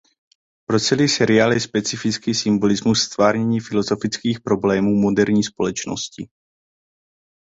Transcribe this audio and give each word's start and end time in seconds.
Pro 0.65 0.79
celý 0.79 1.07
seriál 1.09 1.53
je 1.53 1.59
specifický 1.59 2.33
symbolismus 2.33 2.99
v 3.01 3.03
ztvárnění 3.05 3.59
filosofických 3.59 4.39
problémů 4.39 4.95
moderní 4.95 5.43
společnosti. 5.43 6.29